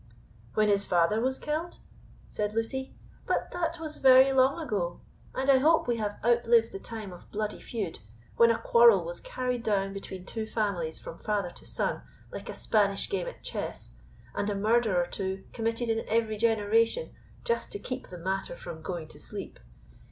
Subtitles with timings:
[0.55, 1.77] "When his father was killed?"
[2.27, 2.95] said Lucy.
[3.27, 4.99] "But that was very long ago;
[5.35, 7.99] and I hope we have outlived the time of bloody feud,
[8.35, 12.01] when a quarrel was carried down between two families from father to son,
[12.31, 13.93] like a Spanish game at chess,
[14.33, 17.13] and a murder or two committed in every generation,
[17.43, 19.59] just to keep the matter from going to sleep.